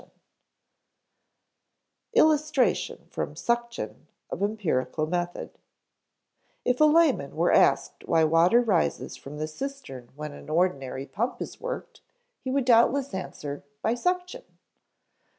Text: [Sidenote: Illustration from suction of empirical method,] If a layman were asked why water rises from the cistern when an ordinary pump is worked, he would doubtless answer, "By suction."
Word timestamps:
[Sidenote: 0.01 0.17
Illustration 2.15 3.05
from 3.11 3.35
suction 3.35 4.07
of 4.31 4.41
empirical 4.41 5.05
method,] 5.05 5.59
If 6.65 6.81
a 6.81 6.85
layman 6.85 7.35
were 7.35 7.51
asked 7.51 8.07
why 8.07 8.23
water 8.23 8.61
rises 8.63 9.15
from 9.15 9.37
the 9.37 9.47
cistern 9.47 10.09
when 10.15 10.31
an 10.33 10.49
ordinary 10.49 11.05
pump 11.05 11.39
is 11.39 11.61
worked, 11.61 12.01
he 12.39 12.49
would 12.49 12.65
doubtless 12.65 13.13
answer, 13.13 13.63
"By 13.83 13.93
suction." 13.93 14.43